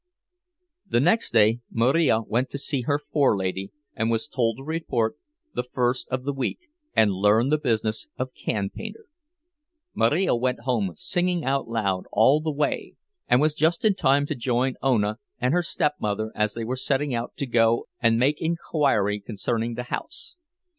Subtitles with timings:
[0.87, 5.15] The next day Marija went to see her "forelady," and was told to report
[5.53, 6.57] the first of the week,
[6.95, 9.05] and learn the business of can painter.
[9.93, 12.95] Marija went home, singing out loud all the way,
[13.27, 17.13] and was just in time to join Ona and her stepmother as they were setting
[17.13, 20.35] out to go and make inquiry concerning the house.